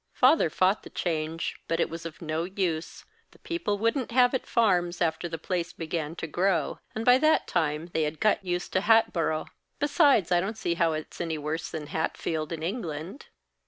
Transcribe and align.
Father 0.13 0.49
fought 0.49 0.81
the 0.81 0.89
change, 0.89 1.57
but 1.67 1.79
it 1.79 1.87
was 1.87 2.07
of 2.07 2.23
no 2.23 2.43
use; 2.43 3.05
the 3.29 3.37
people 3.37 3.77
wouldn't 3.77 4.09
have 4.09 4.33
it 4.33 4.47
Farms 4.47 4.99
after 4.99 5.29
the 5.29 5.37
place 5.37 5.73
began 5.73 6.15
to 6.15 6.25
grow; 6.25 6.79
and 6.95 7.05
by 7.05 7.19
that 7.19 7.45
time 7.45 7.91
they 7.93 8.01
had 8.01 8.19
got 8.19 8.43
used 8.43 8.73
to 8.73 8.81
Hatboro'. 8.81 9.45
Besides, 9.77 10.31
I 10.31 10.39
don't 10.39 10.57
see 10.57 10.73
how 10.73 10.93
it's 10.93 11.21
any 11.21 11.37
worse 11.37 11.69
than 11.69 11.85
Hatfield, 11.85 12.51
in 12.51 12.63
England." 12.63 13.27